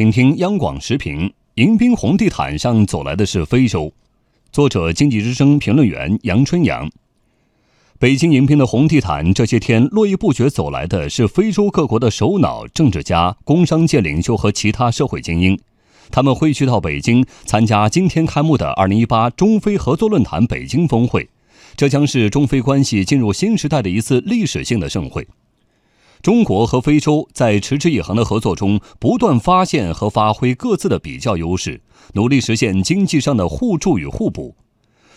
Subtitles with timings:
[0.00, 3.92] 请听央广时评：迎宾红地毯上走来的是非洲。
[4.50, 6.90] 作者：经济之声评论员杨春阳。
[7.98, 15.60] 北京迎宾的红地毯，这些天络绎不绝走来的是非洲各国的首脑、政治家、工商界领袖和其他社会精英。
[16.10, 21.28] 他们汇聚到北京，参加今天开幕的2018中非合作论坛北京峰会。
[21.76, 25.28] 这将是中非关系进入新时代的一次历史性的盛会。
[26.22, 31.80] 中国和非洲在持之以恒的合作中，不断发现和发挥各自的比较优势，
[32.14, 34.54] 努力实现经济上的互助与互补。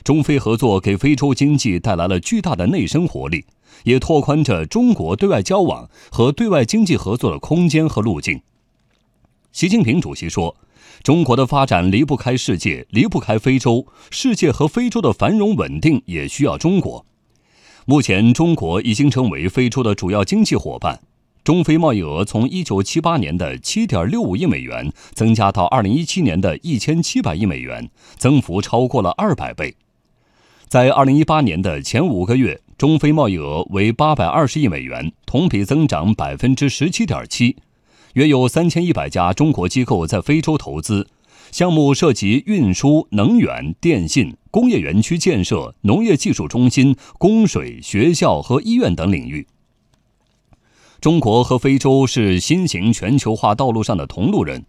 [0.04, 3.46] 中非合作给非洲经济带来了巨大的内生活力，
[3.84, 8.42] 也拓宽着中国对外交往和对外经济合作的空间和路径。
[9.52, 10.56] 习近平主席说。
[11.02, 13.86] 中国的发展离不开世界，离不开非洲。
[14.10, 17.06] 世界和非洲的繁荣稳定也需要中国。
[17.86, 21.02] 目前，中国已经成为非洲的主要经济伙伴。
[21.44, 29.76] 中非贸易额从1978年的7.65亿美元增加到2017年的1700亿美元，增幅超过了200倍。
[30.70, 37.56] 在2018年的前五个月，中非贸易额为820亿美元，同比增长17.7%。
[38.14, 41.08] 约有三千一百家中国机构在非洲投资，
[41.52, 49.48] 项目涉及运输、能源、电信、工业园区建设、农业技术中心、供水、学校和医院等领域。
[51.02, 54.64] 中国和非洲是新型全球化道路上的同路人，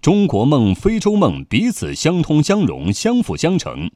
[0.00, 3.90] 中国梦、非洲梦彼此相通相融、相辅相成。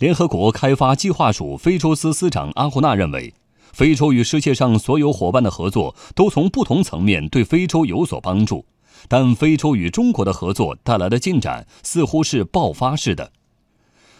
[0.00, 3.32] 联合国开发计划署非洲司司长阿胡纳认为。
[3.72, 8.66] 非洲与世界上所有伙伴的合作都从不同层面对非洲有所帮助，
[9.06, 13.30] 但非洲与中国的合作带来的进展似乎是爆发式的。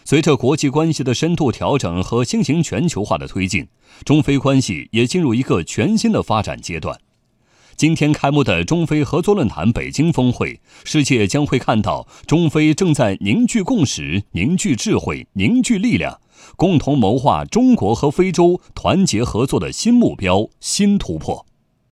[0.09, 3.67] 随着国际关系的深度调整和新型全球化的推进，
[4.05, 6.97] 中非关系也进入一个全新的发展阶段。
[7.75, 16.17] 今天开幕的中非合作论坛北京峰会，世界将会看到中非正在凝聚共识、凝聚智慧、凝聚力量。
[16.55, 21.46] 共同谋划中国和非洲团结合作的新目标、新突破。